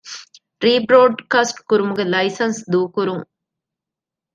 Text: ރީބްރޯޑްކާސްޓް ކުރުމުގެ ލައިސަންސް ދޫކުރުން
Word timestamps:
ރީބްރޯޑްކާސްޓް 0.65 1.61
ކުރުމުގެ 1.69 2.03
ލައިސަންސް 2.13 2.61
ދޫކުރުން 2.71 3.25